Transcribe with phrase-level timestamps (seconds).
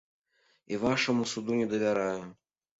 [0.71, 2.19] І вашаму суду не давяраю.